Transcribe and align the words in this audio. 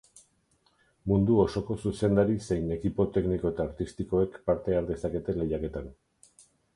Mundu 1.09 1.35
osoko 1.41 1.75
zuzendari 1.89 2.37
zein 2.47 2.73
ekipo 2.75 3.05
tekniko 3.17 3.49
eta 3.51 3.65
artistikoek 3.69 4.39
parte 4.49 4.75
har 4.79 4.89
dezakete 4.89 5.37
lehiaketan. 5.43 5.93